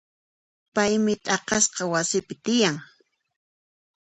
Paymi 0.73 1.13
t'aqasqa 1.25 1.83
wasipi 1.91 2.35
tiyan. 2.43 2.77